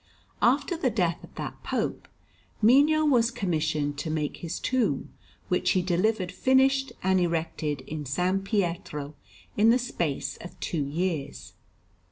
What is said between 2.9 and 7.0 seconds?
was commissioned to make his tomb, which he delivered finished